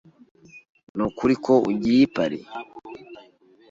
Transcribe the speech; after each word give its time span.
Nukuri 0.95 1.35
ko 1.45 1.53
ugiye 1.69 2.01
i 2.07 2.11
Paris? 2.15 2.45